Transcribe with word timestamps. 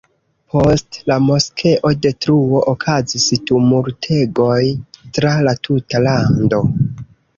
Post 0.51 0.95
la 1.09 1.17
moskeo-detruo 1.25 2.63
okazis 2.73 3.27
tumultegoj 3.51 4.59
tra 5.19 5.35
la 5.49 5.55
tuta 5.69 6.03
lando. 6.09 6.63